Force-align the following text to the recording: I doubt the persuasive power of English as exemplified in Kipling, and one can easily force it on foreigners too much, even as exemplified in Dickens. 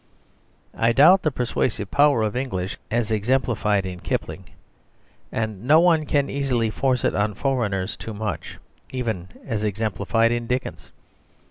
I 0.75 0.93
doubt 0.93 1.21
the 1.21 1.29
persuasive 1.29 1.91
power 1.91 2.23
of 2.23 2.35
English 2.35 2.75
as 2.89 3.11
exemplified 3.11 3.85
in 3.85 3.99
Kipling, 3.99 4.49
and 5.31 5.69
one 5.69 6.07
can 6.07 6.27
easily 6.27 6.71
force 6.71 7.03
it 7.05 7.13
on 7.13 7.35
foreigners 7.35 7.95
too 7.97 8.15
much, 8.15 8.57
even 8.89 9.29
as 9.45 9.63
exemplified 9.63 10.31
in 10.31 10.47
Dickens. 10.47 10.91